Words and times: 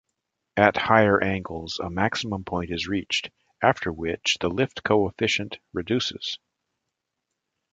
At 0.57 0.77
higher 0.77 1.23
angles 1.23 1.77
a 1.79 1.91
maximum 1.91 2.43
point 2.43 2.71
is 2.71 2.87
reached, 2.87 3.29
after 3.61 3.93
which 3.93 4.37
the 4.39 4.49
lift 4.49 4.83
coefficient 4.83 5.59
reduces. 5.73 6.39